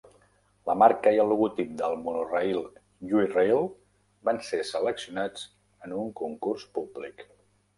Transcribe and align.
La 0.69 0.75
marca 0.83 1.11
i 1.17 1.19
el 1.23 1.27
logotip 1.31 1.75
del 1.81 1.97
monorail 2.05 2.57
"Yui 3.11 3.29
Rail" 3.35 3.69
van 4.31 4.41
ser 4.49 4.63
seleccionats 4.71 5.45
en 5.89 5.95
un 6.01 6.13
concurs 6.25 6.67
públic. 6.81 7.27